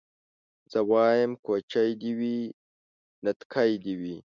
[0.71, 2.37] زه وايم کوچۍ دي وي
[3.25, 4.17] نتکۍ دي وي